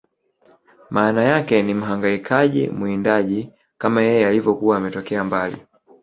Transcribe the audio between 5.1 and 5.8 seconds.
mbali